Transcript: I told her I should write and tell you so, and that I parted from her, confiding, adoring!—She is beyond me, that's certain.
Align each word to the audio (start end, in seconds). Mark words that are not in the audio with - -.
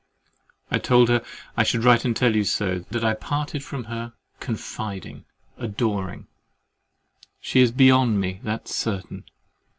I 0.71 0.79
told 0.79 1.09
her 1.09 1.23
I 1.55 1.61
should 1.61 1.83
write 1.83 2.05
and 2.05 2.15
tell 2.15 2.35
you 2.35 2.43
so, 2.43 2.69
and 2.71 2.85
that 2.89 3.03
I 3.03 3.13
parted 3.13 3.63
from 3.63 3.83
her, 3.83 4.13
confiding, 4.39 5.25
adoring!—She 5.57 7.61
is 7.61 7.71
beyond 7.71 8.19
me, 8.19 8.39
that's 8.41 8.73
certain. 8.73 9.25